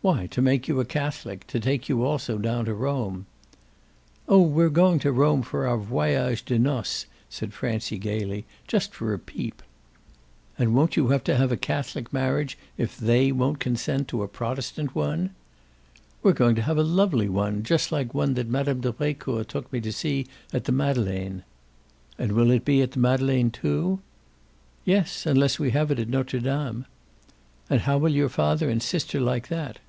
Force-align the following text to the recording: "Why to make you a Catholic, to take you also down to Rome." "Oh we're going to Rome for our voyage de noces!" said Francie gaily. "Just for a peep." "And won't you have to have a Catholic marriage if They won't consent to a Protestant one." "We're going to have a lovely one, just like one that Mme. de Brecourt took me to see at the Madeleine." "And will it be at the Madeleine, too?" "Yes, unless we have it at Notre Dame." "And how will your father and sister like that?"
"Why 0.00 0.28
to 0.28 0.40
make 0.40 0.68
you 0.68 0.78
a 0.78 0.84
Catholic, 0.84 1.44
to 1.48 1.58
take 1.58 1.88
you 1.88 2.04
also 2.04 2.38
down 2.38 2.66
to 2.66 2.72
Rome." 2.72 3.26
"Oh 4.28 4.40
we're 4.40 4.68
going 4.70 5.00
to 5.00 5.10
Rome 5.10 5.42
for 5.42 5.66
our 5.66 5.76
voyage 5.76 6.44
de 6.44 6.56
noces!" 6.56 7.06
said 7.28 7.52
Francie 7.52 7.98
gaily. 7.98 8.46
"Just 8.68 8.94
for 8.94 9.12
a 9.12 9.18
peep." 9.18 9.60
"And 10.56 10.72
won't 10.74 10.96
you 10.96 11.08
have 11.08 11.24
to 11.24 11.36
have 11.36 11.50
a 11.50 11.56
Catholic 11.58 12.12
marriage 12.12 12.56
if 12.78 12.96
They 12.96 13.32
won't 13.32 13.58
consent 13.58 14.06
to 14.08 14.22
a 14.22 14.28
Protestant 14.28 14.94
one." 14.94 15.30
"We're 16.22 16.32
going 16.32 16.54
to 16.54 16.62
have 16.62 16.78
a 16.78 16.84
lovely 16.84 17.28
one, 17.28 17.64
just 17.64 17.90
like 17.90 18.14
one 18.14 18.34
that 18.34 18.48
Mme. 18.48 18.80
de 18.80 18.92
Brecourt 18.92 19.48
took 19.48 19.70
me 19.72 19.80
to 19.80 19.92
see 19.92 20.26
at 20.52 20.64
the 20.64 20.72
Madeleine." 20.72 21.42
"And 22.16 22.32
will 22.32 22.52
it 22.52 22.64
be 22.64 22.80
at 22.82 22.92
the 22.92 23.00
Madeleine, 23.00 23.50
too?" 23.50 23.98
"Yes, 24.84 25.26
unless 25.26 25.58
we 25.58 25.72
have 25.72 25.90
it 25.90 25.98
at 25.98 26.08
Notre 26.08 26.40
Dame." 26.40 26.86
"And 27.68 27.80
how 27.80 27.98
will 27.98 28.12
your 28.14 28.28
father 28.30 28.70
and 28.70 28.80
sister 28.82 29.20
like 29.20 29.48
that?" 29.48 29.80